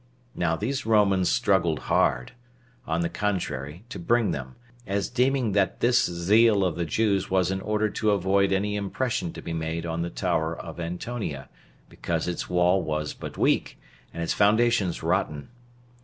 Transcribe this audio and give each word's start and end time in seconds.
Now 0.33 0.55
these 0.55 0.83
Romans 0.83 1.29
struggled 1.29 1.81
hard, 1.81 2.31
on 2.87 3.01
the 3.01 3.07
contrary, 3.07 3.83
to 3.89 3.99
bring 3.99 4.31
them, 4.31 4.55
as 4.87 5.07
deeming 5.09 5.51
that 5.51 5.79
this 5.79 6.05
zeal 6.07 6.65
of 6.65 6.75
the 6.75 6.85
Jews 6.85 7.29
was 7.29 7.51
in 7.51 7.61
order 7.61 7.87
to 7.87 8.09
avoid 8.09 8.51
any 8.51 8.75
impression 8.75 9.31
to 9.33 9.43
be 9.43 9.53
made 9.53 9.85
on 9.85 10.01
the 10.01 10.09
tower 10.09 10.57
of 10.57 10.79
Antonia, 10.79 11.49
because 11.87 12.27
its 12.27 12.49
wall 12.49 12.81
was 12.81 13.13
but 13.13 13.37
weak, 13.37 13.77
and 14.11 14.23
its 14.23 14.33
foundations 14.33 15.03
rotten. 15.03 15.49